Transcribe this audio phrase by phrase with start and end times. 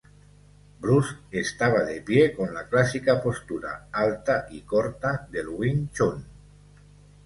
[0.79, 6.25] Bruce estaba de pie con la clásica postura alta y corta del Wing Chun.